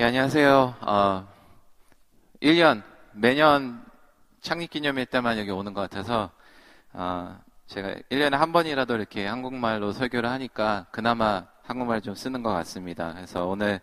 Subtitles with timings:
[0.00, 0.76] 예, 안녕하세요.
[0.80, 1.28] 어,
[2.40, 3.84] 1년, 매년
[4.40, 6.30] 창립기념일 때만 여기 오는 것 같아서,
[6.94, 13.12] 어, 제가 1년에 한 번이라도 이렇게 한국말로 설교를 하니까 그나마 한국말 좀 쓰는 것 같습니다.
[13.12, 13.82] 그래서 오늘,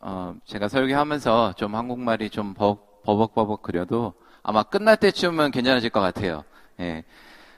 [0.00, 6.42] 어, 제가 설교하면서 좀 한국말이 좀 버, 버벅버벅 그려도 아마 끝날 때쯤은 괜찮아질 것 같아요.
[6.80, 7.04] 예.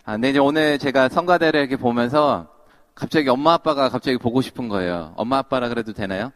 [0.04, 2.52] 아, 근데 이제 오늘 제가 성가대를 이렇게 보면서
[2.94, 5.12] 갑자기 엄마 아빠가 갑자기 보고 싶은 거예요.
[5.16, 6.32] 엄마 아빠라 그래도 되나요?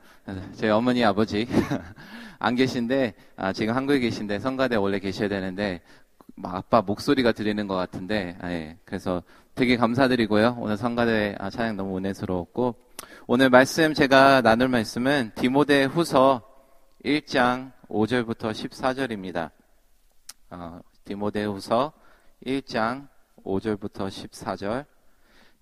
[0.55, 1.47] 제 어머니 아버지
[2.41, 5.81] 안 계신데 아, 지금 한국에 계신데 성가대 원래 계셔야 되는데
[6.43, 8.77] 아빠 목소리가 들리는 것 같은데 아, 예.
[8.85, 9.23] 그래서
[9.55, 10.57] 되게 감사드리고요.
[10.59, 12.75] 오늘 성가대 아, 찬양 너무 은혜스러웠고
[13.29, 16.43] 오늘 말씀 제가 나눌 말씀은 디모데 후서
[17.05, 19.51] 1장 5절부터 14절입니다.
[20.51, 21.93] 어, 디모데 후서
[22.45, 23.09] 1장
[23.45, 24.87] 5절부터 14절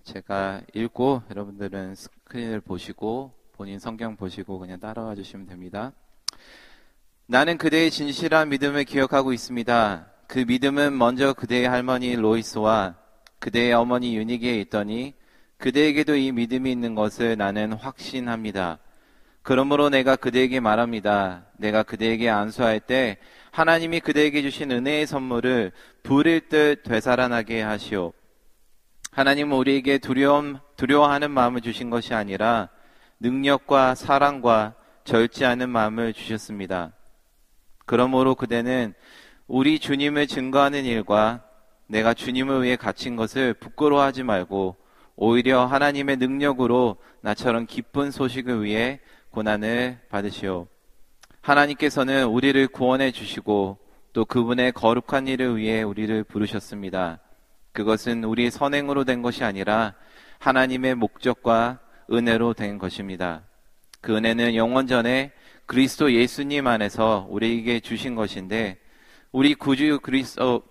[0.07, 5.91] 제가 읽고 여러분들은 스크린을 보시고 본인 성경 보시고 그냥 따라와 주시면 됩니다.
[7.25, 10.07] 나는 그대의 진실한 믿음을 기억하고 있습니다.
[10.27, 12.95] 그 믿음은 먼저 그대의 할머니 로이스와
[13.39, 15.13] 그대의 어머니 유니기에 있더니
[15.57, 18.79] 그대에게도 이 믿음이 있는 것을 나는 확신합니다.
[19.41, 21.47] 그러므로 내가 그대에게 말합니다.
[21.57, 23.17] 내가 그대에게 안수할 때
[23.51, 28.13] 하나님이 그대에게 주신 은혜의 선물을 부릴 듯 되살아나게 하시오.
[29.17, 32.69] 하나님은 우리에게 두려움, 두려워하는 마음을 주신 것이 아니라
[33.19, 34.75] 능력과 사랑과
[35.43, 36.93] 않은 마음을 주셨습니다.
[37.87, 38.93] 그러므로 그대는
[39.47, 41.41] 우리 주님을 증거하는 일과
[41.87, 44.75] 내가 주님을 위해 갇힌 것을 부끄러워하지 말고
[45.15, 48.99] 오히려 하나님의 능력으로 나처럼 기쁜 소식을 위해
[49.31, 50.67] 고난을 받으시오.
[51.41, 53.79] 하나님께서는 우리를 구원해 주시고
[54.13, 57.19] 또 그분의 거룩한 일을 위해 우리를 부르셨습니다.
[57.77, 59.93] 그것은 우리 선행으로 된 것이 아니라
[60.39, 61.77] 하나님의 목적과
[62.11, 63.43] 은혜로 된 것입니다.
[64.01, 65.31] 그 은혜는 영원 전에
[65.67, 68.79] 그리스도 예수님 안에서 우리에게 주신 것인데
[69.31, 70.63] 우리 구주 그리스도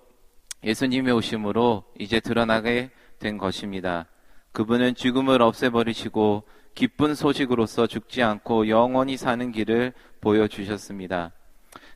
[0.65, 2.91] 예수님의 오심으로 이제 드러나게
[3.21, 4.06] 된 것입니다.
[4.50, 6.43] 그분은 죽음을 없애버리시고
[6.75, 11.31] 기쁜 소식으로서 죽지 않고 영원히 사는 길을 보여주셨습니다.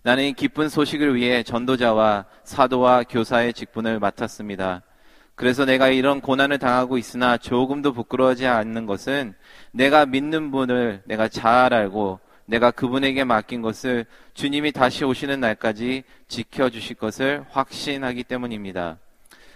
[0.04, 4.84] 나는 이 기쁜 소식을 위해 전도자와 사도와 교사의 직분을 맡았습니다.
[5.40, 9.32] 그래서 내가 이런 고난을 당하고 있으나 조금도 부끄러워하지 않는 것은
[9.70, 16.96] 내가 믿는 분을 내가 잘 알고 내가 그분에게 맡긴 것을 주님이 다시 오시는 날까지 지켜주실
[16.96, 18.98] 것을 확신하기 때문입니다.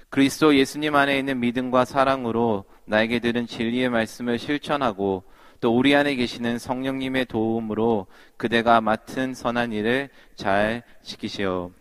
[0.08, 5.22] 그리스도 예수님 안에 있는 믿음과 사랑으로 나에게 들은 진리의 말씀을 실천하고
[5.60, 8.06] 또 우리 안에 계시는 성령님의 도움으로
[8.38, 11.72] 그대가 맡은 선한 일을 잘 지키시오.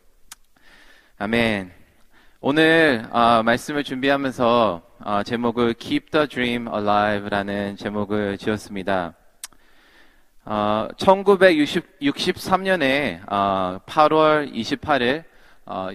[1.19, 1.82] 아멘.
[2.45, 9.13] 오늘 어, 말씀을 준비하면서 어, 제목을 Keep the Dream Alive라는 제목을 지었습니다.
[10.43, 15.23] 어, 1963년에 8월 28일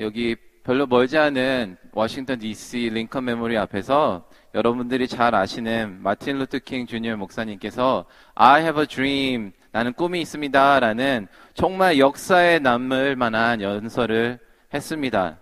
[0.01, 2.89] 여기 별로 멀지 않은 워싱턴 D.C.
[2.95, 9.53] 링컨 Memorial 앞에서 여러분들이 잘 아시는 마틴 루터 킹 주니어 목사님께서 I have a dream
[9.71, 14.39] 나는 꿈이 있습니다라는 정말 역사에 남을 만한 연설을
[14.73, 15.37] 했습니다.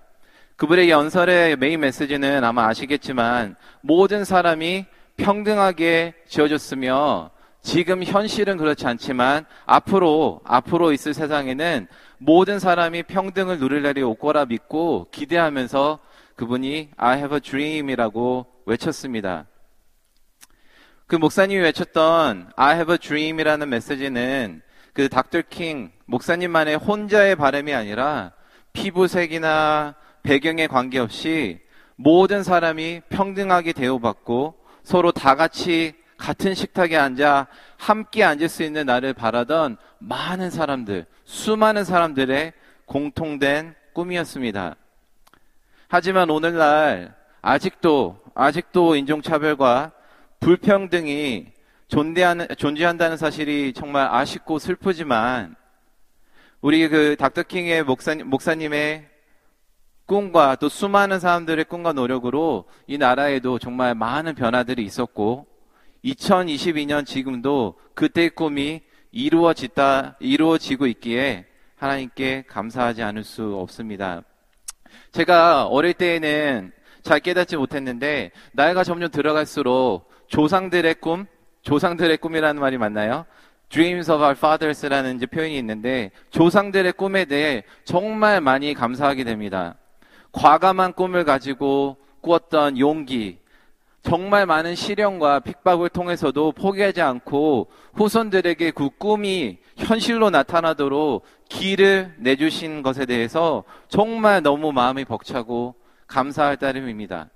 [0.57, 4.87] 그분의 연설의 메인 메시지는 아마 아시겠지만 모든 사람이
[5.19, 7.31] 평등하게 지어졌으며
[7.61, 14.47] 지금 현실은 그렇지 않지만 앞으로 앞으로 있을 세상에는 모든 사람이 평등을 누릴 날이 올 거라
[14.47, 15.99] 믿고 기대하면서
[16.37, 19.47] 그분이 I have a dream이라고 외쳤습니다.
[21.07, 24.63] 그 목사님이 외쳤던 I have a dream이라는 메시지는
[24.95, 28.33] 그 닥터 킹 목사님만의 혼자의 바람이 아니라
[28.73, 29.97] 피부색이나
[30.27, 31.61] 배경에 관계없이
[31.95, 39.15] 모든 사람이 평등하게 대우받고 서로 다 같이 같은 식탁에 앉아 함께 앉을 수 있는 나를
[39.15, 42.53] 바라던 많은 사람들, 수많은 사람들의
[42.87, 44.75] 공통된 꿈이었습니다.
[45.87, 49.93] 하지만 오늘날 아직도, 아직도 인종차별과
[50.41, 51.53] 불평등이
[51.87, 55.55] 존재하는, 존재한다는 사실이 정말 아쉽고 슬프지만
[56.61, 59.16] 우리 그 닥터킹의 목사님, 목사님의
[60.07, 65.47] 꿈과 또 수많은 사람들의 꿈과 노력으로 이 나라에도 정말 많은 변화들이 있었고
[66.05, 74.23] 2022년 지금도 그때의 꿈이 이루어지다 이루어지고 있기에 하나님께 감사하지 않을 수 없습니다.
[75.11, 81.27] 제가 어릴 때에는 잘 깨닫지 못했는데 나이가 점점 들어갈수록 조상들의 꿈,
[81.63, 83.27] 조상들의 꿈이라는 말이 맞나요?
[83.69, 89.77] Dreams of our fathers라는 표현이 있는데 조상들의 꿈에 대해 정말 많이 감사하게 됩니다.
[90.37, 93.39] 과감한 꿈을 가지고 꾸었던 용기,
[94.03, 103.07] 정말 많은 시련과 핍박을 통해서도 포기하지 않고 후손들에게 그 꿈이 현실로 나타나도록 길을 내주신 것에
[103.07, 105.75] 대해서 정말 너무 마음이 벅차고
[106.07, 107.31] 감사할 따름입니다.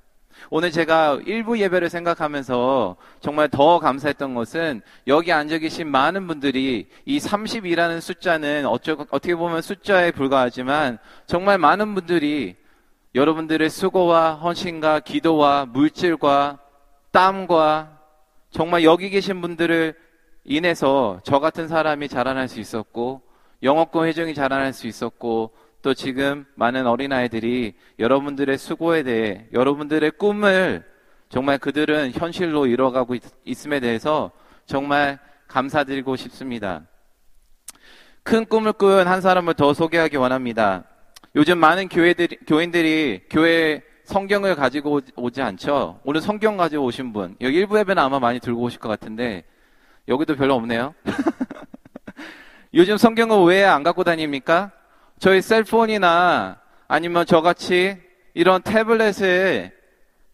[0.50, 7.18] 오늘 제가 일부 예배를 생각하면서 정말 더 감사했던 것은 여기 앉아 계신 많은 분들이 이
[7.18, 12.59] 30이라는 숫자는 어쩌, 어떻게 보면 숫자에 불과하지만 정말 많은 분들이
[13.14, 16.58] 여러분들의 수고와 헌신과 기도와 물질과
[17.10, 17.98] 땀과
[18.50, 19.94] 정말 여기 계신 분들을
[20.44, 23.22] 인해서 저 같은 사람이 자라날 수 있었고
[23.62, 25.50] 영어권 회정이 자라날 수 있었고
[25.82, 30.84] 또 지금 많은 어린아이들이 여러분들의 수고에 대해 여러분들의 꿈을
[31.28, 34.30] 정말 그들은 현실로 이뤄가고 있, 있음에 대해서
[34.66, 35.18] 정말
[35.48, 36.82] 감사드리고 싶습니다.
[38.22, 40.84] 큰 꿈을 꾼 한 사람을 더 소개하기 원합니다.
[41.36, 46.00] 요즘 많은 교회들이, 교인들이 교회 성경을 가지고 오지 않죠?
[46.04, 49.44] 오늘 성경 가지고 오신 분, 여기 일부 예배는 아마 많이 들고 오실 것 같은데,
[50.08, 50.94] 여기도 별로 없네요.
[52.74, 54.72] 요즘 성경을 왜 안 갖고 다닙니까?
[55.18, 57.96] 저희 셀폰이나 아니면 저같이
[58.34, 59.72] 이런 태블릿에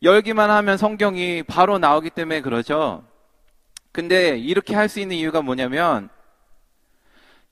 [0.02, 3.04] 열기만 하면 성경이 바로 나오기 때문에 그러죠.
[3.92, 6.08] 근데 이렇게 할 수 있는 이유가 뭐냐면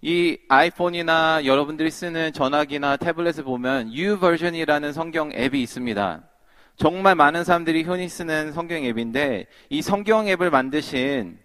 [0.07, 6.23] 이 아이폰이나 여러분들이 쓰는 전화기나 태블릿을 보면 YouVersion이라는 성경 앱이 있습니다.
[6.77, 11.39] 정말 많은 사람들이 흔히 쓰는 성경 앱인데 이 성경 앱을 만드신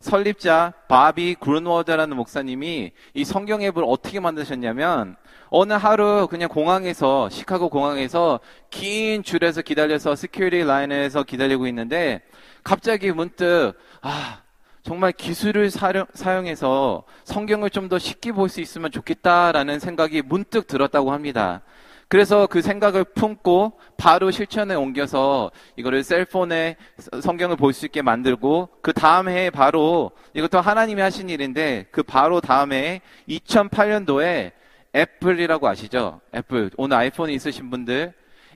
[0.00, 5.14] 설립자 바비 그룬월드라는 목사님이 이 성경 앱을 어떻게 만드셨냐면
[5.48, 8.40] 어느 하루 그냥 공항에서 시카고 공항에서
[8.70, 12.20] 긴 줄에서 기다려서 security line에서 기다리고 있는데
[12.64, 14.41] 갑자기 문득 아
[14.82, 16.06] 정말 기술을 사용,
[16.46, 21.62] 해서 성경을 좀 더 쉽게 볼 수 있으면 좋겠다라는 생각이 문득 들었다고 합니다.
[22.08, 26.76] 그래서 그 생각을 품고 바로 실천에 옮겨서 이거를 셀폰에
[27.22, 32.40] 성경을 볼 수 있게 만들고 그 다음 해에 바로 이것도 하나님이 하신 일인데 그 바로
[32.40, 34.52] 다음에 2008년도에
[34.94, 36.20] 애플이라고 아시죠?
[36.34, 36.70] 애플.
[36.76, 38.12] 오늘 아이폰 있으신 분들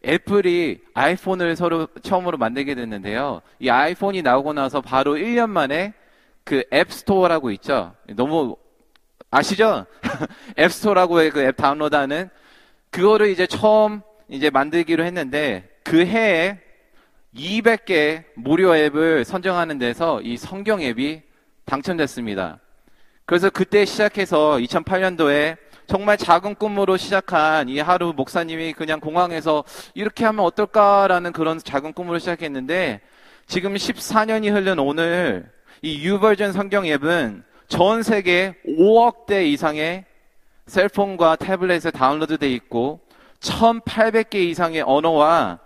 [0.06, 3.40] 애플이 아이폰을 서로 처음으로 만들게 됐는데요.
[3.58, 5.94] 이 아이폰이 나오고 나서 바로 1년 만에
[6.46, 7.92] 그 앱스토어라고 있죠.
[8.14, 8.56] 너무
[9.32, 9.84] 아시죠?
[10.56, 12.30] 앱스토어라고 그 앱 다운로드하는
[12.90, 16.60] 그거를 이제 처음 이제 만들기로 했는데 그 해에
[17.34, 21.22] 200개 무료 앱을 선정하는 데서 이 성경 앱이
[21.64, 22.60] 당첨됐습니다.
[23.24, 25.56] 그래서 그때 시작해서 2008년도에
[25.88, 29.64] 정말 작은 꿈으로 시작한 이 하루 목사님이 그냥 공항에서
[29.94, 33.00] 이렇게 하면 어떨까라는 그런 작은 꿈으로 시작했는데
[33.48, 35.55] 지금 14년이 흐른 오늘
[35.86, 40.04] 이 유버전 성경 앱은 전 세계 5억 대 이상의
[40.66, 42.98] 셀폰과 태블릿에 다운로드돼 있고
[43.38, 45.60] 1,800개 이상의 언어와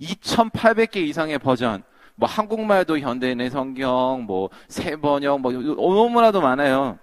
[0.00, 1.84] 2,800개 이상의 버전,
[2.16, 6.98] 뭐 한국말도 현대인의 성경, 뭐 세번역, 뭐 너무나도 많아요.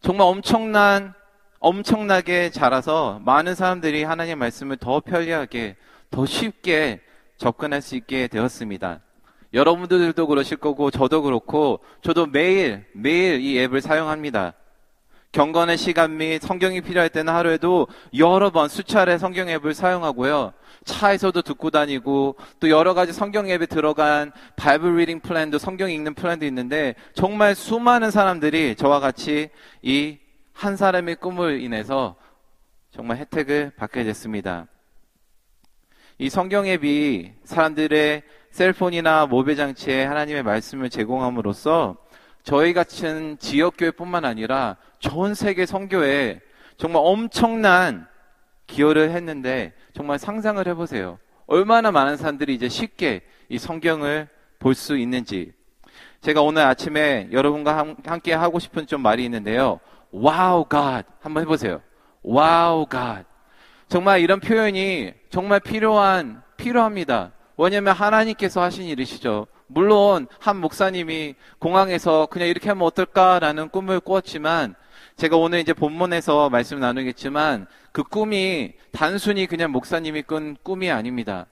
[0.00, 1.14] 정말 엄청난
[1.60, 5.76] 엄청나게 자라서 많은 사람들이 하나님 말씀을 더 편리하게,
[6.10, 7.00] 더 쉽게
[7.36, 9.02] 접근할 수 있게 되었습니다.
[9.52, 14.54] 여러분들도 그러실 거고, 저도 그렇고, 저도 매일, 매일 이 앱을 사용합니다.
[15.32, 17.86] 경건의 시간 및 성경이 필요할 때는 하루에도
[18.16, 20.54] 여러 번 수차례 성경 앱을 사용하고요.
[20.84, 26.46] 차에서도 듣고 다니고 또 여러 가지 성경 앱에 들어간 Bible reading plan도 성경 읽는 플랜도
[26.46, 29.50] 있는데 정말 수많은 사람들이 저와 같이
[29.82, 30.18] 이
[30.58, 32.16] 한 사람의 꿈을 인해서
[32.90, 34.66] 정말 혜택을 받게 됐습니다.
[36.18, 41.96] 이 성경 앱이 사람들의 셀폰이나 모빌 장치에 하나님의 말씀을 제공함으로써
[42.42, 46.40] 저희 같은 지역 교회뿐만 아니라 전 세계 성교에
[46.76, 48.06] 정말 엄청난
[48.66, 51.18] 기여를 했는데 정말 상상을 해보세요.
[51.46, 54.28] 얼마나 많은 사람들이 이제 쉽게 이 성경을
[54.58, 55.52] 볼 수 있는지.
[56.20, 59.78] 제가 오늘 아침에 여러분과 함께 하고 싶은 좀 말이 있는데요.
[60.10, 61.80] Wow God 한번 해보세요.
[62.22, 63.24] Wow God
[63.88, 67.32] 정말 이런 표현이 정말 필요한 필요합니다.
[67.58, 69.48] 왜냐하면 하나님께서 하신 일이시죠.
[69.66, 74.76] 물론 한 목사님이 공항에서 그냥 이렇게 하면 어떨까라는 꿈을 꾸었지만
[75.16, 81.46] 제가 오늘 이제 본문에서 말씀 나누겠지만 그 꿈이 단순히 그냥 목사님이 꾼 꿈이 아닙니다.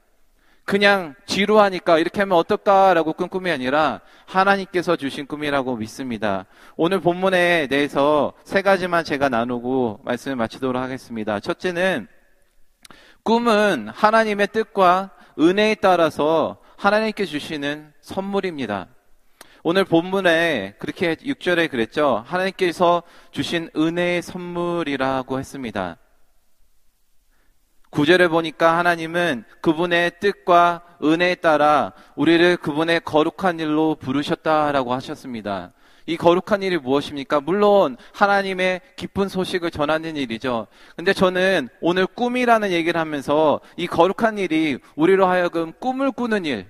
[0.64, 6.46] 그냥 지루하니까 이렇게 하면 어떨까라고 꾼 꿈이 아니라 하나님께서 주신 꿈이라고 믿습니다.
[6.76, 11.40] 오늘 본문에 대해서 세 가지만 제가 나누고 말씀을 마치도록 하겠습니다.
[11.40, 12.06] 첫째는
[13.25, 18.88] 꿈은 하나님의 뜻과 은혜에 따라서 하나님께 주시는 선물입니다.
[19.62, 22.22] 오늘 본문에 그렇게 6절에 그랬죠.
[22.26, 23.02] 하나님께서
[23.32, 25.98] 주신 은혜의 선물이라고 했습니다.
[27.90, 35.72] 구절에 보니까 하나님은 그분의 뜻과 은혜에 따라 우리를 그분의 거룩한 일로 부르셨다라고 하셨습니다.
[36.06, 37.40] 이 거룩한 일이 무엇입니까?
[37.40, 40.68] 물론 하나님의 기쁜 소식을 전하는 일이죠.
[40.94, 46.66] 근데 저는 오늘 꿈이라는 얘기를 하면서 이 거룩한 일이 우리로 하여금 꿈을 꾸는 일,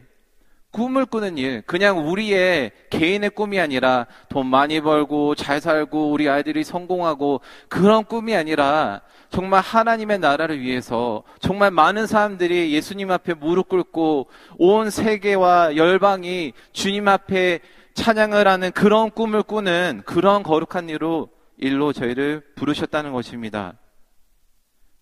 [0.71, 6.65] 꿈을 꾸는 일, 그냥 우리의 개인의 꿈이 아니라 돈 많이 벌고 잘 살고 우리 아이들이
[6.65, 9.01] 성공하고 그런 꿈이 아니라
[9.31, 14.29] 정말 하나님의 나라를 위해서 정말 많은 사람들이 예수님 앞에 무릎 꿇고
[14.59, 17.61] 온 세계와 열방이 주님 앞에
[17.97, 23.73] 찬양을 하는 그런 꿈을 꾸는 그런 거룩한 일로, 일로 저희를 부르셨다는 것입니다.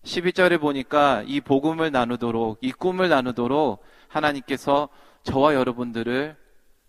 [0.03, 4.87] 12절에 보니까 이 복음을 나누도록, 이 꿈을 나누도록 하나님께서
[5.23, 6.37] 저와 여러분들을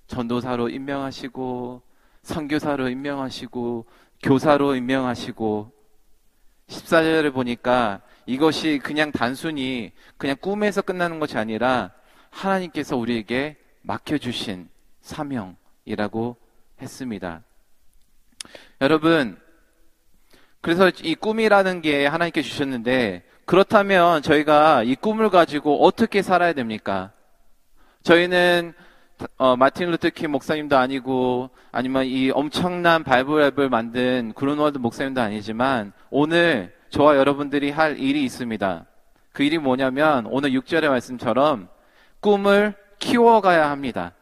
[0.06, 1.82] 전도사로 임명하시고,
[2.22, 3.86] 선교사로 임명하시고,
[4.22, 5.72] 교사로 임명하시고,
[6.68, 11.92] 14절에 보니까 이것이 그냥 단순히 그냥 꿈에서 끝나는 것이 아니라
[12.30, 14.68] 하나님께서 우리에게 맡겨주신
[15.00, 16.36] 사명, 이라고
[16.82, 17.42] 했습니다.
[18.82, 19.38] 여러분,
[20.60, 27.12] 그래서 이 꿈이라는 게 하나님께 주셨는데, 그렇다면 저희가 이 꿈을 가지고 어떻게 살아야 됩니까?
[28.02, 28.74] 저희는
[29.38, 37.16] 어, 마틴 루터킹 목사님도 아니고 아니면 이 엄청난 앱을 만든 그룬월드 목사님도 아니지만 오늘 저와
[37.16, 38.84] 여러분들이 할 일이 있습니다.
[39.32, 41.68] 그 일이 뭐냐면 오늘 6절의 말씀처럼
[42.20, 44.12] 꿈을 키워가야 합니다.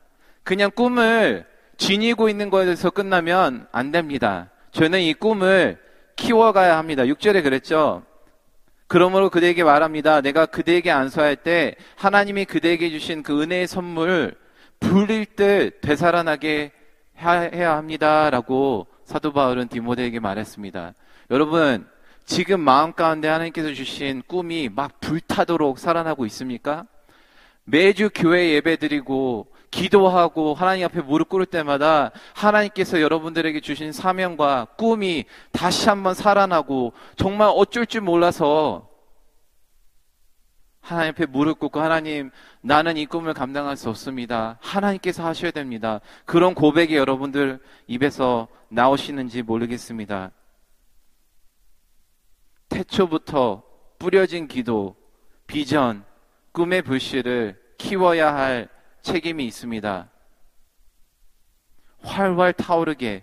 [0.45, 1.47] 그냥 꿈을
[1.85, 4.49] 지니고 있는 것에 대해서 끝나면 안 됩니다.
[4.71, 5.79] 저는 이 꿈을
[6.17, 7.03] 키워가야 합니다.
[7.03, 8.03] 6절에 그랬죠.
[8.87, 10.23] 그러므로 그대에게 말합니다.
[10.23, 14.35] 내가 그대에게 안수할 때 하나님이 그대에게 주신 그 은혜의 선물
[14.81, 16.73] 불릴 듯 되살아나게
[17.19, 18.31] 해야 합니다.
[18.31, 20.95] 라고 사도 바울은 디모데에게 말했습니다.
[21.31, 21.87] 여러분,
[22.25, 26.87] 지금 마음 가운데 하나님께서 주신 꿈이 막 불타도록 살아나고 있습니까?
[27.65, 35.25] 매주 교회 예배 드리고 기도하고 하나님 앞에 무릎 꿇을 때마다 하나님께서 여러분들에게 주신 사명과 꿈이
[35.51, 38.89] 다시 한번 살아나고 정말 어쩔 줄 몰라서
[40.81, 44.59] 하나님 앞에 무릎 꿇고 하나님 나는 이 꿈을 감당할 수 없습니다.
[44.61, 46.01] 하나님께서 하셔야 됩니다.
[46.25, 50.31] 그런 고백이 여러분들 입에서 나오시는지 모르겠습니다.
[52.69, 53.65] 태초부터
[53.99, 54.95] 뿌려진 기도,
[55.49, 56.05] 비전,
[56.53, 58.69] 꿈의 불씨를 키워야 할
[59.05, 60.11] 책임이 있습니다.
[62.03, 63.23] 활활 타오르게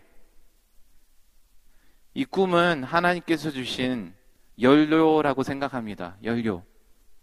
[2.14, 4.14] 이 꿈은 하나님께서 주신
[4.62, 6.16] 연료라고 생각합니다.
[6.24, 6.64] 연료.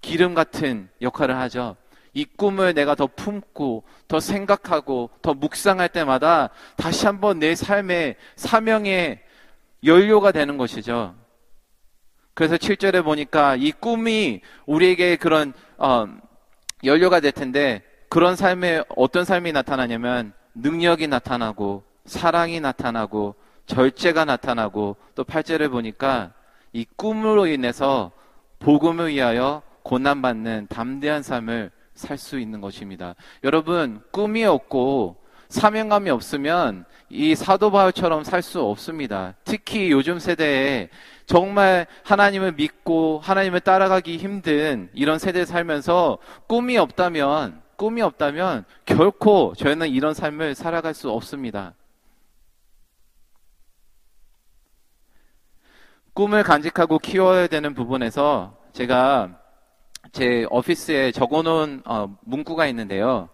[0.00, 1.76] 기름 같은 역할을 하죠.
[2.14, 9.22] 이 꿈을 내가 더 품고 더 생각하고 더 묵상할 때마다 다시 한번 내 삶의 사명의
[9.84, 11.14] 연료가 되는 것이죠.
[12.34, 16.06] 그래서 7절에 보니까 이 꿈이 우리에게 그런 어,
[16.82, 23.34] 연료가 될 텐데 그런 삶에 어떤 삶이 나타나냐면 능력이 나타나고 사랑이 나타나고
[23.66, 26.32] 절제가 나타나고 또 8절을 보니까
[26.72, 28.12] 이 꿈으로 인해서
[28.60, 33.14] 복음을 위하여 고난받는 담대한 삶을 살 수 있는 것입니다.
[33.42, 35.16] 여러분, 꿈이 없고
[35.48, 39.34] 사명감이 없으면 이 사도 바울처럼 살 수 없습니다.
[39.44, 40.90] 특히 요즘 세대에
[41.26, 49.88] 정말 하나님을 믿고 하나님을 따라가기 힘든 이런 세대에 살면서 꿈이 없다면 꿈이 없다면 결코 저희는
[49.88, 51.74] 이런 삶을 살아갈 수 없습니다.
[56.12, 59.38] 꿈을 간직하고 키워야 되는 부분에서 제가
[60.10, 63.28] 제 오피스에 적어놓은 어, 문구가 있는데요.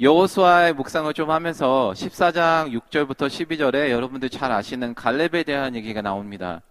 [0.00, 6.62] 여호수아의 묵상을 좀 하면서 14장 6절부터 12절에 여러분들 잘 아시는 갈렙에 대한 얘기가 나옵니다.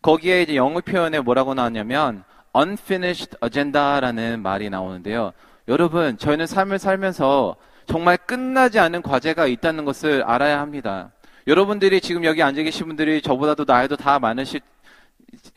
[0.00, 2.22] 거기에 이제 영어 표현에 뭐라고 나왔냐면
[2.56, 5.32] unfinished agenda라는 말이 나오는데요.
[5.68, 11.10] 여러분, 저희는 삶을 살면서 정말 끝나지 않은 과제가 있다는 것을 알아야 합니다.
[11.46, 14.60] 여러분들이 지금 여기 앉아 계신 분들이 저보다도 나이도 다 많으시,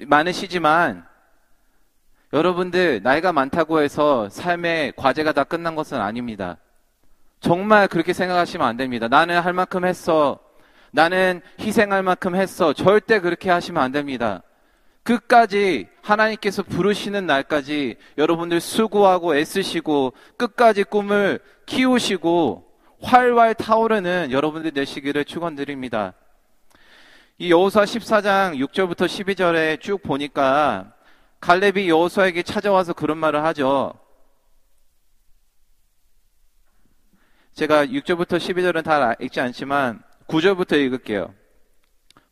[0.07, 1.05] 많으시지만,
[2.33, 6.57] 여러분들 나이가 많다고 해서 삶의 과제가 다 끝난 것은 아닙니다.
[7.39, 9.07] 정말 그렇게 생각하시면 안 됩니다.
[9.07, 10.39] 나는 할 만큼 했어.
[10.91, 12.73] 나는 희생할 만큼 했어.
[12.73, 14.41] 절대 그렇게 하시면 안 됩니다.
[15.03, 26.13] 끝까지 하나님께서 부르시는 날까지 여러분들 수고하고 애쓰시고 끝까지 꿈을 키우시고 활활 타오르는 여러분들 되시기를 축원드립니다.
[27.37, 30.93] 이 여호수아 14장 6절부터 12절에 쭉 보니까
[31.41, 33.93] 갈렙이 여호수아에게 찾아와서 그런 말을 하죠.
[37.53, 41.33] 제가 6절부터 12절은 다 읽지 않지만 9절부터 읽을게요.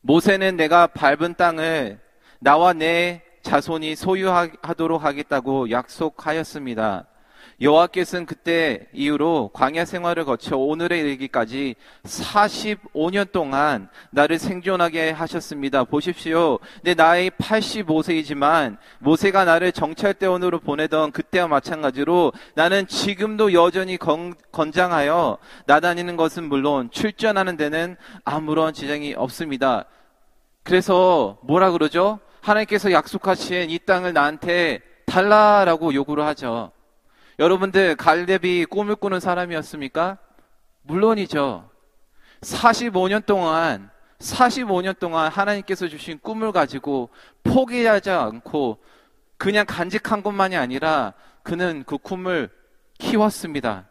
[0.01, 1.99] 모세는 내가 밟은 땅을
[2.43, 7.05] 나와 내 자손이 소유하도록 하겠다고 약속하였습니다.
[7.61, 15.83] 여호와께서는 그때 이후로 광야 생활을 거쳐 오늘에 이르기까지 45년 동안 나를 생존하게 하셨습니다.
[15.83, 16.57] 보십시오.
[16.81, 26.15] 내 나이 85세이지만 모세가 나를 정찰대원으로 보내던 그때와 마찬가지로 나는 지금도 여전히 건, 건장하여 나다니는
[26.15, 29.85] 것은 물론 출전하는 데는 아무런 지장이 없습니다.
[30.63, 32.19] 그래서 뭐라 그러죠?
[32.41, 36.71] 하나님께서 약속하신 이 땅을 나한테 달라라고 요구를 하죠.
[37.39, 40.17] 여러분들 갈렙이 꿈을 꾸는 사람이었습니까?
[40.83, 41.69] 물론이죠.
[42.41, 47.09] 45년 동안 45년 동안 하나님께서 주신 꿈을 가지고
[47.43, 48.79] 포기하지 않고
[49.37, 52.49] 그냥 간직한 것만이 아니라 그는 그 꿈을
[52.99, 53.87] 키웠습니다.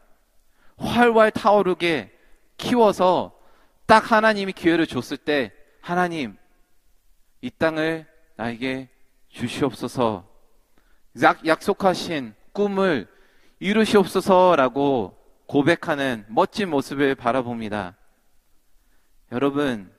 [0.76, 2.12] 활활 타오르게
[2.56, 3.36] 키워서
[3.86, 6.36] 딱 하나님이 기회를 줬을 때 하나님
[7.40, 8.06] 이 땅을
[8.40, 8.88] 나에게
[9.28, 10.26] 주시옵소서
[11.44, 13.06] 약속하신 꿈을
[13.58, 17.96] 이루시옵소서라고 고백하는 멋진 모습을 바라봅니다.
[19.32, 19.92] 여러분,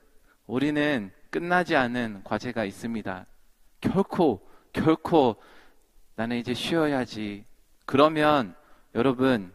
[0.47, 3.27] 우리는 끝나지 않은 과제가 있습니다.
[3.79, 4.41] 결코,
[4.73, 5.35] 결코
[6.15, 7.45] 나는 이제 쉬어야지.
[7.85, 8.55] 그러면,
[8.95, 9.53] 여러분,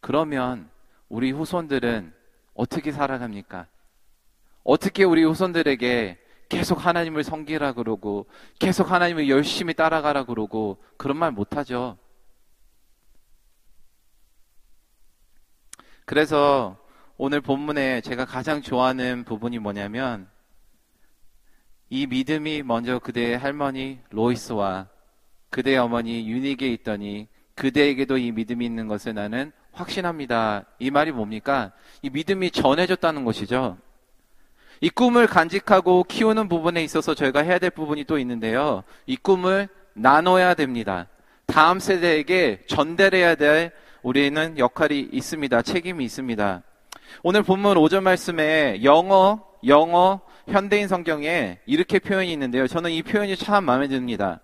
[0.00, 0.68] 그러면
[1.08, 2.12] 우리 후손들은
[2.54, 3.68] 어떻게 살아갑니까?
[4.64, 6.18] 어떻게 우리 후손들에게
[6.50, 8.26] 계속 하나님을 섬기라 그러고,
[8.58, 11.96] 계속 하나님을 열심히 따라가라 그러고, 그런 말 못하죠.
[16.04, 16.76] 그래서
[17.16, 20.28] 오늘 본문에 제가 가장 좋아하는 부분이 뭐냐면
[21.88, 24.88] 이 믿음이 먼저 그대의 할머니 로이스와
[25.50, 30.64] 그대의 어머니 유닉에 있더니 그대에게도 이 믿음이 있는 것을 나는 확신합니다.
[30.80, 31.72] 이 말이 뭡니까?
[32.02, 33.78] 이 믿음이 전해졌다는 것이죠.
[34.80, 38.82] 이 꿈을 간직하고 키우는 부분에 있어서 저희가 해야 될 부분이 또 있는데요.
[39.06, 41.06] 이 꿈을 나눠야 됩니다.
[41.46, 43.72] 다음 세대에게 전달해야 될
[44.02, 45.62] 우리는 역할이 있습니다.
[45.62, 46.62] 책임이 있습니다.
[47.22, 52.66] 오늘 본문 5절 말씀에 영어, 영어, 현대인 성경에 이렇게 표현이 있는데요.
[52.66, 54.40] 저는 이 표현이 참 마음에 듭니다.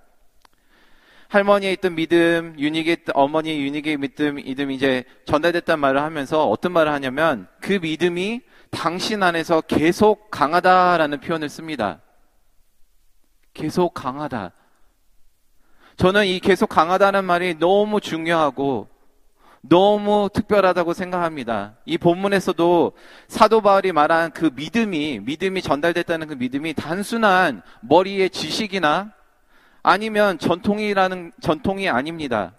[1.28, 7.48] 할머니의 있던 믿음, 유닉의 어머니 유닉의 믿음, 믿음 이제 전달됐단 말을 하면서 어떤 말을 하냐면
[7.60, 8.42] 그 믿음이
[8.76, 12.02] 당신 안에서 계속 강하다라는 표현을 씁니다.
[13.54, 14.52] 계속 강하다.
[15.96, 18.88] 저는 이 계속 강하다는 말이 너무 중요하고
[19.62, 21.76] 너무 특별하다고 생각합니다.
[21.86, 22.92] 이 본문에서도
[23.28, 29.10] 사도 바울이 말한 그 믿음이, 믿음이 전달됐다는 그 믿음이 단순한 머리의 지식이나
[29.82, 32.52] 아니면 전통이라는, 전통이 아닙니다.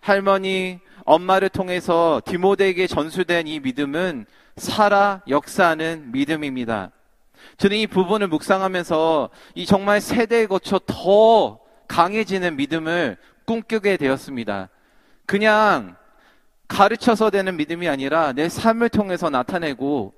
[0.00, 4.24] 할머니, 엄마를 통해서 디모데에게 전수된 이 믿음은
[4.56, 6.90] 살아 역사하는 믿음입니다.
[7.58, 14.70] 저는 이 부분을 묵상하면서 이 정말 세대에 거쳐 더 강해지는 믿음을 꿈꾸게 되었습니다.
[15.26, 15.96] 그냥
[16.68, 20.14] 가르쳐서 되는 믿음이 아니라 내 삶을 통해서 나타내고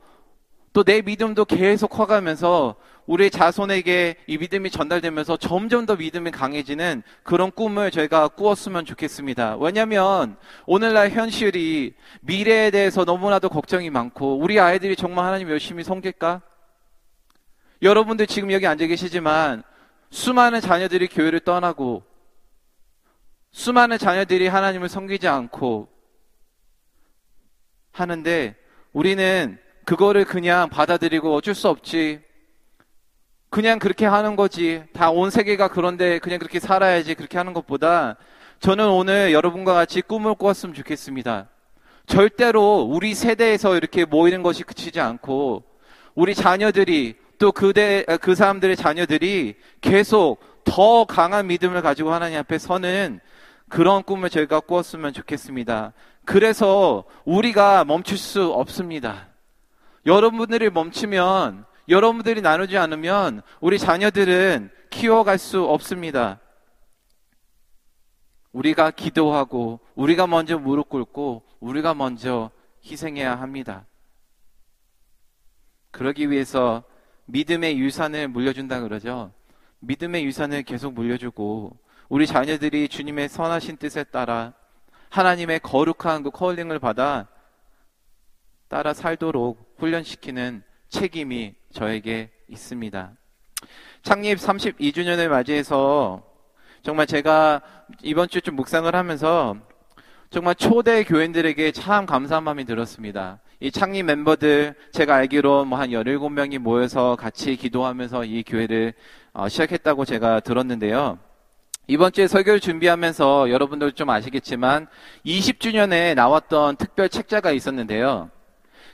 [0.73, 2.77] 또 내 믿음도 계속 커가면서
[3.07, 9.57] 우리 자손에게 이 믿음이 전달되면서 점점 더 믿음이 강해지는 그런 꿈을 저희가 꾸었으면 좋겠습니다.
[9.57, 16.43] 왜냐하면 오늘날 현실이 미래에 대해서 너무나도 걱정이 많고 우리 아이들이 정말 하나님 열심히 섬길까?
[17.81, 19.63] 여러분들 지금 여기 앉아 계시지만
[20.11, 22.03] 수많은 자녀들이 교회를 떠나고
[23.53, 25.89] 수많은 자녀들이 하나님을 섬기지 않고
[27.93, 28.55] 하는데
[28.93, 32.21] 우리는 그거를 그냥 받아들이고 어쩔 수 없지.
[33.49, 34.83] 그냥 그렇게 하는 거지.
[34.93, 37.15] 다 온 세계가 그런데 그냥 그렇게 살아야지.
[37.15, 38.17] 그렇게 하는 것보다
[38.61, 41.49] 저는 오늘 여러분과 같이 꿈을 꾸었으면 좋겠습니다.
[42.05, 45.65] 절대로 우리 세대에서 이렇게 모이는 것이 그치지 않고
[46.15, 53.21] 우리 자녀들이 또 그대, 그 사람들의 자녀들이 계속 더 강한 믿음을 가지고 하나님 앞에 서는
[53.71, 55.95] 그런 꿈을 저희가 꾸었으면 좋겠습니다.
[56.27, 59.28] 그래서 우리가 멈출 수 없습니다.
[60.07, 66.41] 여러분들이 멈추면, 여러분들이 나누지 않으면 우리 자녀들은 키워갈 수 없습니다.
[68.53, 72.51] 우리가 기도하고, 우리가 먼저 무릎 꿇고, 우리가 먼저
[72.85, 73.87] 희생해야 합니다.
[75.91, 76.85] 그러기 위해서
[77.27, 79.33] 믿음의 유산을 물려준다 그러죠.
[79.81, 81.77] 믿음의 유산을 계속 물려주고,
[82.09, 84.55] 우리 자녀들이 주님의 선하신 뜻에 따라
[85.11, 87.29] 하나님의 거룩한 그 컬링을 받아
[88.69, 93.13] 따라 살도록 훈련시키는 책임이 저에게 있습니다.
[94.03, 96.23] 창립 32주년을 맞이해서
[96.83, 97.63] 정말 제가
[98.03, 99.57] 이번 주좀 묵상을 하면서
[100.31, 103.41] 정말 초대 교인들에게 참 감사한 마음이 들었습니다.
[103.61, 108.93] 이 창립 멤버들 제가 알기로 뭐 한 17명이 모여서 같이 기도하면서 이 교회를
[109.33, 111.19] 어, 시작했다고 제가 들었는데요.
[111.87, 114.89] 이번 주에 설교를 준비하면서 여러분들 좀 아시겠지만
[115.25, 118.31] 20주년에 나왔던 특별 책자가 있었는데요.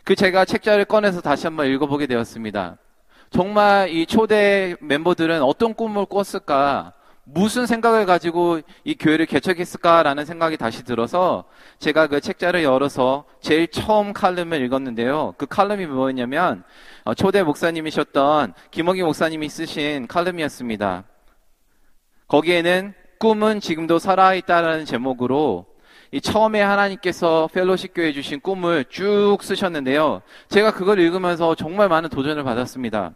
[0.04, 2.76] 그 제가 책자를 꺼내서 다시 한번 읽어보게 되었습니다.
[3.30, 6.92] 정말 이 초대 멤버들은 어떤 꿈을 꿨을까?
[7.24, 11.44] 무슨 생각을 가지고 이 교회를 개척했을까라는 생각이 다시 들어서
[11.78, 15.34] 제가 그 책자를 열어서 제일 처음 칼럼을 읽었는데요.
[15.38, 16.64] 그 칼럼이 뭐였냐면
[17.04, 21.04] 어, 초대 목사님이셨던 김홍기 목사님이 쓰신 칼럼이었습니다.
[22.28, 25.64] 거기에는 꿈은 지금도 살아있다라는 제목으로
[26.14, 30.22] 이 처음에 하나님께서 펠로십 교회 주신 꿈을 쭉 쓰셨는데요.
[30.48, 33.14] 제가 그걸 읽으면서 정말 많은 도전을 받았습니다.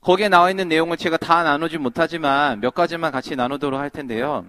[0.00, 4.44] 거기에 나와 있는 내용을 제가 다 나누지 못하지만 몇 가지만 같이 나누도록 할 텐데요.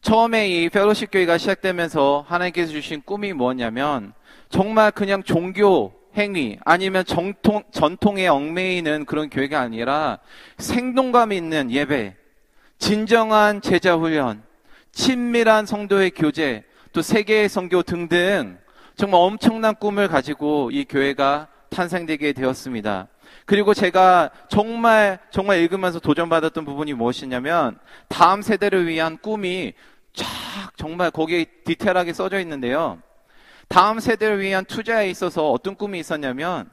[0.00, 4.14] 처음에 이 펠로십 교회가 시작되면서 하나님께서 주신 꿈이 뭐였냐면
[4.48, 10.20] 정말 그냥 종교 행위 아니면 정통, 전통에 얽매이는 그런 교회가 아니라
[10.56, 12.16] 생동감 있는 예배,
[12.78, 14.42] 진정한 제자 훈련,
[14.92, 18.58] 친밀한 성도의 교제, 또 세계의 성교 등등
[18.96, 23.08] 정말 엄청난 꿈을 가지고 이 교회가 탄생되게 되었습니다.
[23.46, 27.78] 그리고 제가 정말 정말 읽으면서 도전받았던 부분이 무엇이냐면
[28.08, 29.72] 다음 세대를 위한 꿈이
[30.12, 30.26] 쫙
[30.76, 32.98] 정말 거기에 디테일하게 써져 있는데요.
[33.68, 36.68] 다음 세대를 위한 투자에 있어서 어떤 꿈이 있었냐면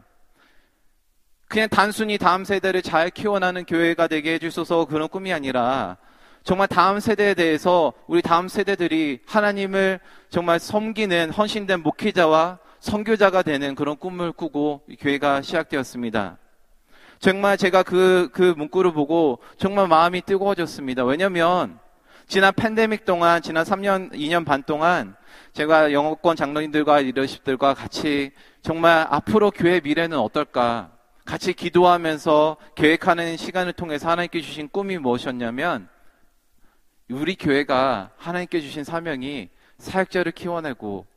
[1.48, 5.98] 그냥 단순히 다음 세대를 잘 키워나는 교회가 되게 해주셔서 그런 꿈이 아니라
[6.44, 10.00] 정말 다음 세대에 대해서 우리 다음 세대들이 하나님을
[10.30, 16.38] 정말 섬기는 헌신된 목회자와 선교자가 되는 그런 꿈을 꾸고 교회가 시작되었습니다.
[17.20, 21.04] 정말 제가 그, 그 문구를 보고 정말 마음이 뜨거워졌습니다.
[21.04, 21.78] 왜냐면
[22.28, 25.16] 지난 팬데믹 동안, 지난 3년, 2년 반 동안
[25.54, 30.92] 제가 영어권 장로님들과 리더십들과 같이 정말 앞으로 교회 미래는 어떨까
[31.26, 35.90] 같이 기도하면서 계획하는 시간을 통해서 하나님께 주신 꿈이 무엇이었냐면
[37.12, 41.08] 우리 교회가 하나님께 주신 사명이 사역자를 키워내고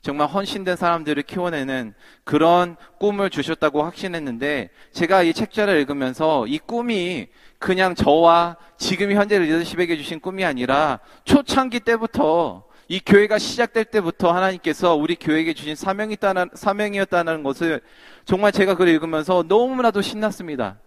[0.00, 1.92] 정말 헌신된 사람들을 키워내는
[2.24, 7.26] 그런 꿈을 주셨다고 확신했는데 제가 이 책자를 읽으면서 이 꿈이
[7.58, 14.94] 그냥 저와 지금 현재 리더십에게 주신 꿈이 아니라 초창기 때부터 이 교회가 시작될 때부터 하나님께서
[14.94, 17.80] 우리 교회에게 주신 사명이 있다는, 사명이었다는 것을
[18.24, 20.78] 정말 제가 그걸 읽으면서 너무나도 신났습니다.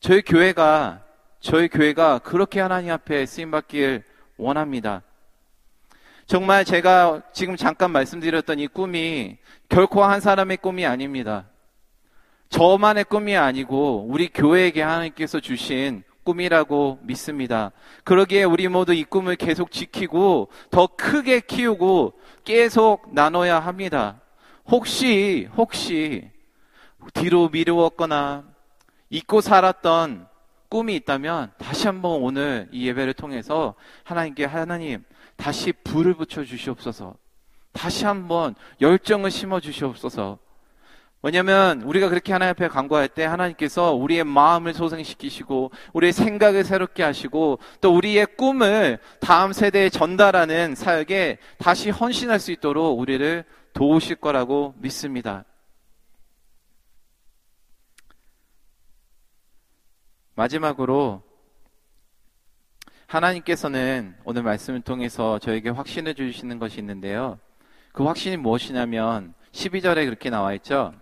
[0.00, 1.04] 저희 교회가
[1.40, 4.02] 저희 교회가 그렇게 하나님 앞에 쓰임 받길
[4.36, 5.02] 원합니다.
[6.26, 11.46] 정말 제가 지금 잠깐 말씀드렸던 이 꿈이 결코 한 사람의 꿈이 아닙니다.
[12.48, 17.72] 저만의 꿈이 아니고 우리 교회에게 하나님께서 주신 꿈이라고 믿습니다.
[18.04, 24.20] 그러기에 우리 모두 이 꿈을 계속 지키고 더 크게 키우고 계속 나눠야 합니다.
[24.66, 26.30] 혹시, 혹시
[27.14, 28.44] 뒤로 미루었거나
[29.08, 30.28] 잊고 살았던
[30.68, 35.02] 꿈이 있다면 다시 한번 오늘 이 예배를 통해서 하나님께 하나님
[35.36, 37.14] 다시 불을 붙여 주시옵소서.
[37.72, 40.38] 다시 한번 열정을 심어 주시옵소서.
[41.22, 47.58] 왜냐면 우리가 그렇게 하나님 앞에 간구할 때 하나님께서 우리의 마음을 소생시키시고 우리의 생각을 새롭게 하시고
[47.80, 55.44] 또 우리의 꿈을 다음 세대에 전달하는 사역에 다시 헌신할 수 있도록 우리를 도우실 거라고 믿습니다.
[60.38, 61.20] 마지막으로
[63.08, 67.40] 하나님께서는 오늘 말씀을 통해서 저에게 확신을 주시는 것이 있는데요.
[67.92, 70.94] 그 확신이 무엇이냐면 12절에 그렇게 나와 있죠.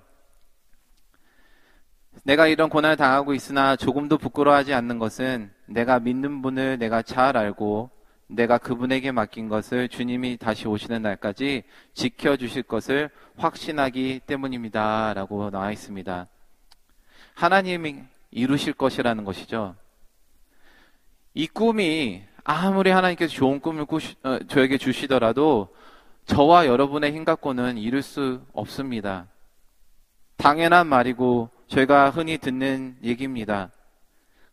[2.24, 7.90] 내가 이런 고난을 당하고 있으나 조금도 부끄러워하지 않는 것은 내가 믿는 분을 내가 잘 알고
[8.28, 15.12] 내가 그분에게 맡긴 것을 주님이 다시 오시는 날까지 지켜주실 것을 확신하기 때문입니다.
[15.12, 16.26] 라고 나와 있습니다.
[17.34, 19.74] 하나님이 이루실 것이라는 것이죠.
[21.32, 25.74] 이 꿈이 아무리 하나님께서 좋은 꿈을 꾸시, 어, 저에게 주시더라도
[26.26, 29.26] 저와 여러분의 힘 갖고는 이룰 수 없습니다.
[30.36, 33.70] 당연한 말이고 저희가 흔히 듣는 얘기입니다.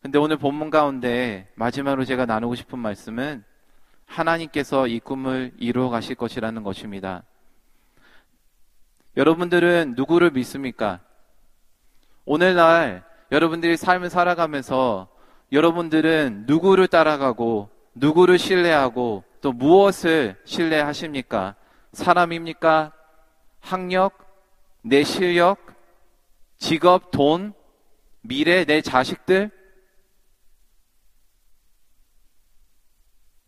[0.01, 3.43] 근데 오늘 본문 가운데 마지막으로 제가 나누고 싶은 말씀은
[4.05, 7.23] 하나님께서 이 꿈을 이루어 가실 것이라는 것입니다.
[9.17, 11.01] 여러분들은 누구를 믿습니까?
[12.25, 15.07] 오늘날 여러분들이 삶을 살아가면서
[15.51, 21.55] 여러분들은 누구를 따라가고 누구를 신뢰하고 또 무엇을 신뢰하십니까?
[21.93, 22.93] 사람입니까?
[23.59, 24.19] 학력?
[24.83, 25.57] 내 실력?
[26.59, 27.55] 직업, 돈,
[28.21, 29.49] 미래, 내 자식들?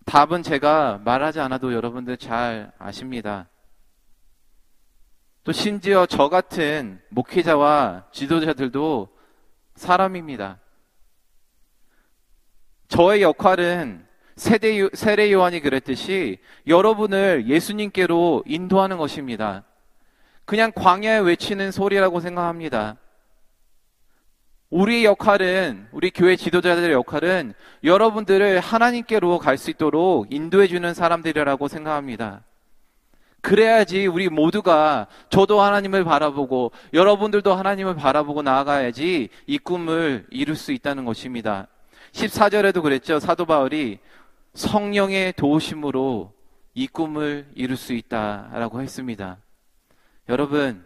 [0.05, 3.49] 답은 제가 말하지 않아도 여러분들 잘 아십니다.
[5.43, 9.14] 또 심지어 저 같은 목회자와 지도자들도
[9.75, 10.59] 사람입니다.
[12.87, 19.63] 저의 역할은 세대, 세례 요한이 그랬듯이 여러분을 예수님께로 인도하는 것입니다.
[20.45, 22.97] 그냥 광야에 외치는 소리라고 생각합니다.
[24.69, 32.43] 우리의 역할은, 우리 교회 지도자들의 역할은 여러분들을 하나님께로 갈 수 있도록 인도해주는 사람들이라고 생각합니다.
[33.45, 41.05] 그래야지 우리 모두가 저도 하나님을 바라보고 여러분들도 하나님을 바라보고 나아가야지 이 꿈을 이룰 수 있다는
[41.05, 41.67] 것입니다.
[42.11, 43.19] 14절에도 그랬죠.
[43.19, 43.99] 사도 바울이
[44.55, 46.33] 성령의 도우심으로
[46.73, 49.37] 이 꿈을 이룰 수 있다라고 했습니다.
[50.27, 50.83] 여러분,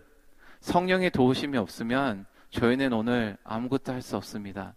[0.59, 4.75] 성령의 도우심이 없으면 저희는 오늘 아무것도 할 수 없습니다.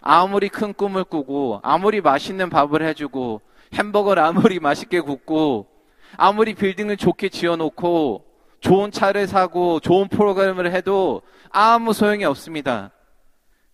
[0.00, 3.42] 아무리 큰 꿈을 꾸고, 아무리 맛있는 밥을 해주고,
[3.74, 5.73] 햄버거를 아무리 맛있게 굽고,
[6.16, 8.24] 아무리 빌딩을 좋게 지어놓고,
[8.60, 12.90] 좋은 차를 사고, 좋은 프로그램을 해도 아무 소용이 없습니다.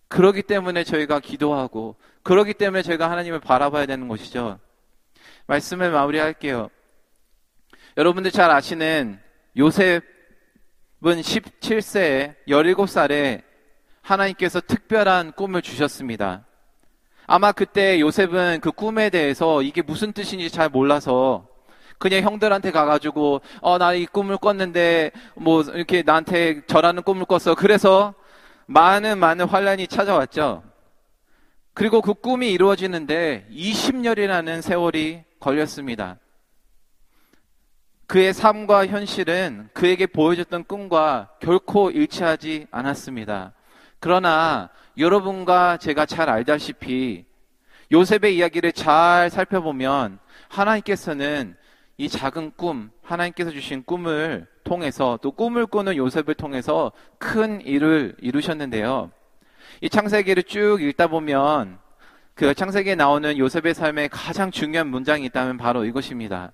[0.07, 4.59] 그러기 때문에 저희가 기도하고, 그러기 때문에 저희가 하나님을 바라봐야 되는 것이죠.
[5.47, 6.69] 말씀을 마무리할게요.
[7.97, 9.19] 여러분들 잘 아시는
[9.57, 10.01] 요셉은
[11.01, 13.43] 17세에 17살에
[14.01, 16.45] 하나님께서 특별한 꿈을 주셨습니다.
[17.27, 21.47] 아마 그때 요셉은 그 꿈에 대해서 이게 무슨 뜻인지 잘 몰라서
[22.01, 27.55] 그냥 형들한테 가가지고 어 나 이 꿈을 꿨는데 뭐 이렇게 나한테 저라는 꿈을 꿨어.
[27.55, 28.13] 그래서
[28.65, 30.63] 많은 많은 환란이 찾아왔죠.
[31.73, 36.17] 그리고 그 꿈이 이루어지는데 20년이라는 세월이 걸렸습니다.
[38.07, 43.53] 그의 삶과 현실은 그에게 보여줬던 꿈과 결코 일치하지 않았습니다.
[44.01, 47.25] 그러나 여러분과 제가 잘 알다시피
[47.91, 51.55] 요셉의 이야기를 잘 살펴보면 하나님께서는
[52.01, 59.11] 이 작은 꿈, 하나님께서 주신 꿈을 통해서 또 꿈을 꾸는 요셉을 통해서 큰 일을 이루셨는데요.
[59.81, 61.77] 이 창세기를 쭉 읽다 보면
[62.33, 66.53] 그 창세기에 나오는 요셉의 삶에 가장 중요한 문장이 있다면 바로 이것입니다.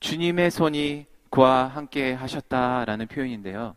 [0.00, 3.76] 주님의 손이 그와 함께 하셨다라는 표현인데요.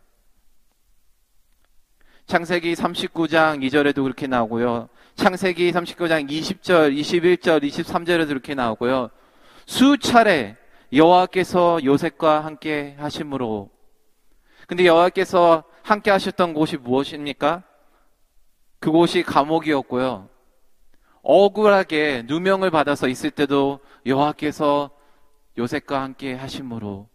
[2.24, 4.88] 창세기 39장 2절에도 그렇게 나오고요.
[5.14, 9.10] 창세기 39장 20절, 21절, 23절에도 그렇게 나오고요.
[9.66, 10.56] 수차례
[10.92, 13.70] 여호와께서 요셉과 함께 하심으로
[14.66, 17.64] 근데 여호와께서 함께 하셨던 곳이 무엇입니까?
[18.78, 20.28] 그곳이 감옥이었고요.
[21.22, 24.90] 억울하게 누명을 받아서 있을 때도 여호와께서
[25.58, 27.08] 요셉과 함께 하심으로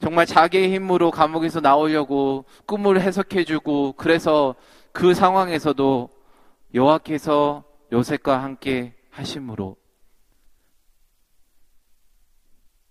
[0.00, 4.54] 정말 자기의 힘으로 감옥에서 나오려고 꿈을 해석해주고 그래서
[4.92, 6.10] 그 상황에서도
[6.74, 7.64] 여호와께서
[7.94, 9.78] 요셉과 함께 하심으로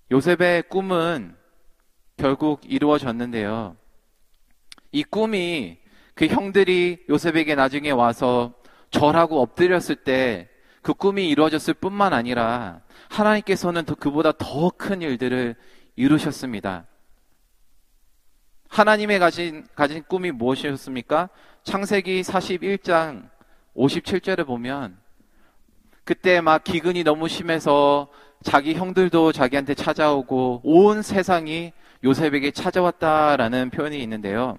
[0.10, 1.36] 요셉의 꿈은
[2.18, 3.78] 결국 이루어졌는데요.
[4.92, 5.78] 이 꿈이
[6.16, 8.56] 그 형들이 요셉에게 나중에 와서
[8.90, 10.50] 절하고 엎드렸을 때
[10.84, 15.56] 그 꿈이 이루어졌을 뿐만 아니라 하나님께서는 더 그보다 더 큰 일들을
[15.96, 16.86] 이루셨습니다.
[18.68, 21.30] 하나님의 가진, 가진 꿈이 무엇이었습니까?
[21.64, 23.30] 창세기 41장
[23.76, 24.98] 57절에 보면
[26.04, 28.08] 그때 막 기근이 너무 심해서
[28.44, 31.72] 자기 형들도 자기한테 찾아오고 온 세상이
[32.04, 34.58] 요셉에게 찾아왔다라는 표현이 있는데요.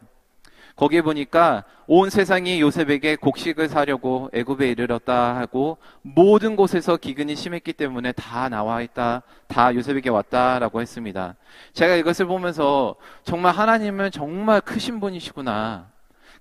[0.76, 8.12] 거기에 보니까 온 세상이 요셉에게 곡식을 사려고 애굽에 이르렀다 하고 모든 곳에서 기근이 심했기 때문에
[8.12, 11.36] 다 나와 있다, 다 요셉에게 왔다라고 했습니다.
[11.74, 15.93] 제가 이것을 보면서 정말 하나님은 정말 크신 분이시구나.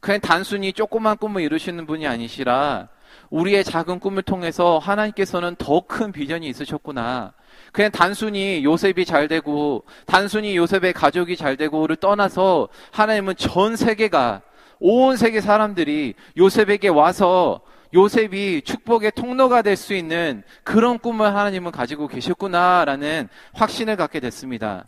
[0.04, 2.90] 그냥 단순히 조그만 꿈을 이루시는 분이 아니시라
[3.30, 7.32] 우리의 작은 꿈을 통해서 하나님께서는 더 큰 비전이 있으셨구나.
[7.72, 14.42] 그냥 단순히 요셉이 잘 되고 단순히 요셉의 가족이 잘 되고를 떠나서 하나님은 전 세계가
[14.82, 17.62] 온 세계 사람들이 요셉에게 와서
[17.94, 24.86] 요셉이 축복의 통로가 될 수 있는 그런 꿈을 하나님은 가지고 계셨구나라는 확신을 갖게 됐습니다.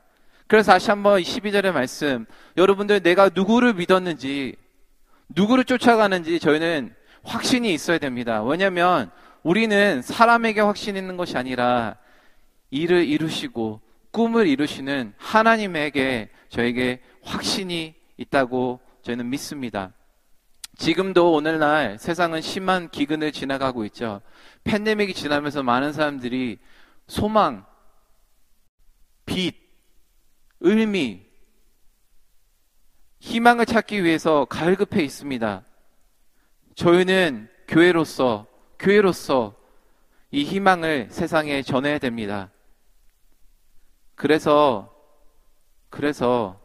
[0.47, 2.25] 그래서 다시 한번 12절의 말씀,
[2.57, 4.57] 여러분들 내가 누구를 믿었는지,
[5.29, 8.43] 누구를 쫓아가는지 저희는 확신이 있어야 됩니다.
[8.43, 9.11] 왜냐하면
[9.43, 11.97] 우리는 사람에게 확신 있는 것이 아니라
[12.71, 19.93] 일을 이루시고 꿈을 이루시는 하나님에게 저에게 확신이 있다고 저는 믿습니다.
[20.77, 24.21] 지금도 오늘날 세상은 심한 기근을 지나가고 있죠.
[24.63, 26.57] 팬데믹이 지나면서 많은 사람들이
[27.07, 27.65] 소망,
[29.25, 29.55] 빛,
[30.59, 31.24] 의미,
[33.25, 35.63] 희망을 찾기 위해서 갈급해 있습니다.
[36.75, 38.45] 저희는 교회로서,
[38.77, 39.55] 교회로서
[40.29, 42.51] 이 희망을 세상에 전해야 됩니다.
[44.13, 44.93] 그래서,
[45.89, 46.61] 그래서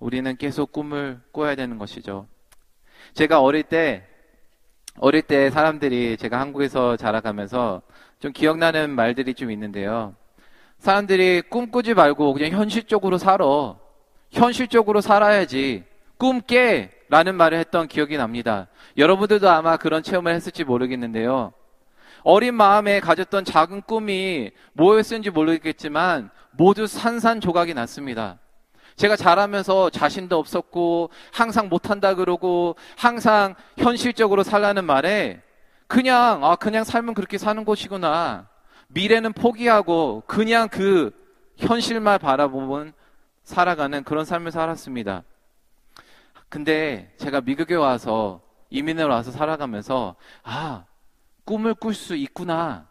[0.00, 2.26] 우리는 계속 꿈을 꿔야 되는 것이죠.
[3.14, 4.08] 제가 어릴 때,
[4.98, 7.80] 어릴 때 사람들이 제가 한국에서 자라가면서
[8.18, 10.16] 좀 기억나는 말들이 좀 있는데요.
[10.78, 13.83] 사람들이 꿈꾸지 말고 그냥 현실적으로 살아.
[14.34, 15.84] 현실적으로 살아야지.
[16.18, 16.90] 꿈 깨!
[17.08, 18.66] 라는 말을 했던 기억이 납니다.
[18.96, 21.52] 여러분들도 아마 그런 체험을 했을지 모르겠는데요.
[22.24, 28.38] 어린 마음에 가졌던 작은 꿈이 뭐였는지 모르겠지만 모두 산산조각이 났습니다.
[28.96, 35.42] 제가 자라면서 자신도 없었고 항상 못한다 그러고 항상 현실적으로 살라는 말에
[35.86, 38.48] 그냥 아 그냥 삶은 그렇게 사는 것이구나.
[38.88, 41.12] 미래는 포기하고 그냥 그
[41.58, 42.94] 현실만 바라보면
[43.44, 45.22] 살아가는 그런 삶을 살았습니다.
[46.48, 50.84] 근데 제가 미국에 와서 이민을 와서 살아가면서 아
[51.44, 52.88] 꿈을 꿀 수 있구나.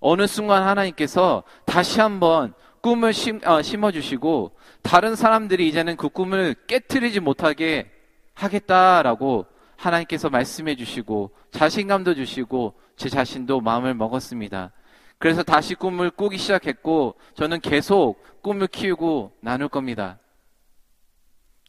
[0.00, 7.20] 어느 순간 하나님께서 다시 한번 꿈을 심, 어, 심어주시고 다른 사람들이 이제는 그 꿈을 깨뜨리지
[7.20, 7.90] 못하게
[8.34, 14.72] 하겠다라고 하나님께서 말씀해 주시고 자신감도 주시고 제 자신도 마음을 먹었습니다.
[15.18, 20.18] 그래서 다시 꿈을 꾸기 시작했고 저는 계속 꿈을 키우고 나눌 겁니다.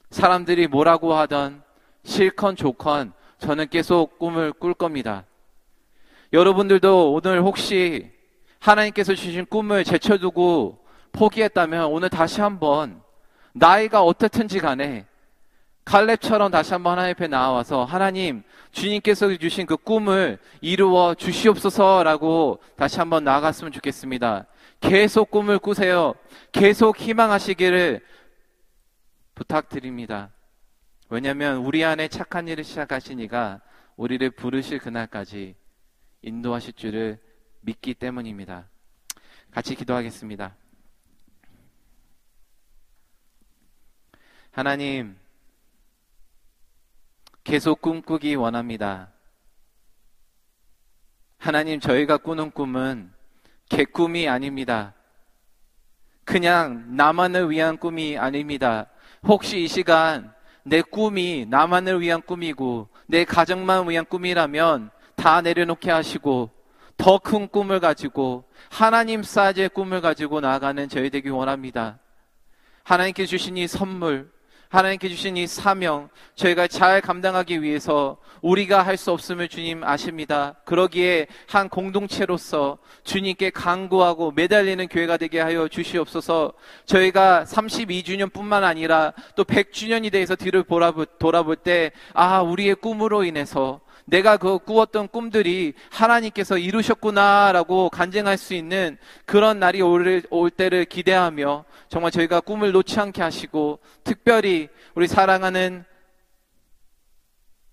[0.09, 1.63] 사람들이 뭐라고 하던
[2.03, 5.25] 실컨 좋건 저는 계속 꿈을 꿀 겁니다.
[6.33, 8.11] 여러분들도 오늘 혹시
[8.59, 13.01] 하나님께서 주신 꿈을 제쳐두고 포기했다면 오늘 다시 한번
[13.53, 15.05] 나이가 어떻든지 간에
[15.87, 23.23] 갈렙처럼 다시 한번 하나님 앞에 나와서 하나님 주님께서 주신 그 꿈을 이루어 주시옵소서라고 다시 한번
[23.23, 24.47] 나아갔으면 좋겠습니다.
[24.81, 26.13] 계속 꿈을 꾸세요.
[26.51, 28.01] 계속 희망하시기를
[29.33, 30.33] 부탁드립니다.
[31.09, 33.61] 왜냐하면 우리 안에 착한 일을 시작하시니가
[33.95, 35.55] 우리를 부르실 그날까지
[36.21, 37.17] 인도하실 줄을
[37.61, 38.67] 믿기 때문입니다.
[39.51, 40.53] 같이 기도하겠습니다.
[44.51, 45.15] 하나님,
[47.47, 49.07] 계속 꿈꾸기 원합니다.
[51.37, 53.09] 하나님, 저희가 꾸는 꿈은
[53.69, 54.93] 개꿈이 아닙니다.
[56.25, 58.87] 그냥 나만을 위한 꿈이 아닙니다.
[59.23, 60.33] 혹시 이 시간
[60.65, 66.51] 내 꿈이 나만을 위한 꿈이고 내 가정만 위한 꿈이라면 다 내려놓게 하시고
[66.97, 71.99] 더 큰 꿈을 가지고 하나님 사이즈의 꿈을 가지고 나아가는 저희 되기 원합니다.
[72.83, 74.29] 하나님께 주신 이 선물,
[74.69, 80.55] 하나님께 주신 이 사명, 저희가 잘 감당하기 위해서 우리가 할 수 없음을 주님 아십니다.
[80.65, 86.53] 그러기에 한 공동체로서 주님께 강구하고 매달리는 교회가 되게 하여 주시옵소서
[86.85, 90.63] 저희가 32주년 뿐만 아니라 또 100주년이 돼서 뒤를
[91.19, 98.97] 돌아볼 때, 아, 우리의 꿈으로 인해서 내가 그 꾸었던 꿈들이 하나님께서 이루셨구나라고 간증할 수 있는
[99.25, 105.83] 그런 날이 올, 올 때를 기대하며 정말 저희가 꿈을 놓지 않게 하시고 특별히 우리 사랑하는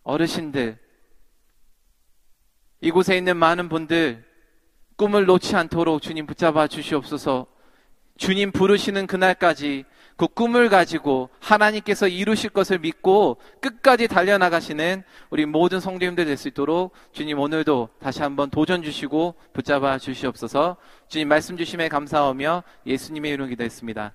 [0.03, 0.77] 어르신들
[2.81, 4.25] 이곳에 있는 많은 분들
[4.97, 7.47] 꿈을 놓지 않도록 주님 붙잡아 주시옵소서.
[8.16, 9.85] 주님 부르시는 그날까지
[10.16, 16.92] 그 꿈을 가지고 하나님께서 이루실 것을 믿고 끝까지 달려나가시는 우리 모든 성도님들 될 수 있도록
[17.12, 20.77] 주님 오늘도 다시 한번 도전 주시고 붙잡아 주시옵소서
[21.09, 24.12] 주님 말씀 주심에 감사하며 예수님의 이름으로 기도했습니다.